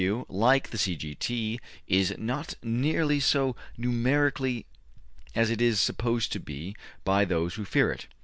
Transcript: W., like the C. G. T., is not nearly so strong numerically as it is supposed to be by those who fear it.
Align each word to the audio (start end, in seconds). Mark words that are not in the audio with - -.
W., 0.01 0.25
like 0.29 0.71
the 0.71 0.79
C. 0.79 0.95
G. 0.95 1.13
T., 1.13 1.59
is 1.87 2.15
not 2.17 2.55
nearly 2.63 3.19
so 3.19 3.51
strong 3.51 3.55
numerically 3.77 4.65
as 5.35 5.51
it 5.51 5.61
is 5.61 5.79
supposed 5.79 6.31
to 6.31 6.39
be 6.39 6.75
by 7.03 7.23
those 7.23 7.53
who 7.53 7.65
fear 7.65 7.91
it. 7.91 8.07